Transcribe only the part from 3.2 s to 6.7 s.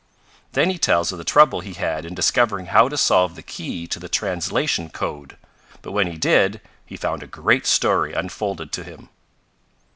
the key to the translation code; but when he did,